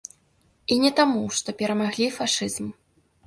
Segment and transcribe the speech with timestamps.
[0.75, 2.73] І не таму, што перамаглі фашызм.